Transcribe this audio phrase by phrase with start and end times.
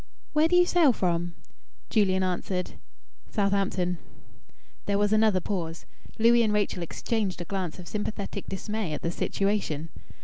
[0.33, 1.35] "Where do you sail from?"
[1.91, 2.71] Julian answered
[3.29, 3.99] "Southampton."
[4.87, 5.85] There was another pause.
[6.17, 9.89] Louis and Rachel exchanged a glance of sympathetic dismay at the situation.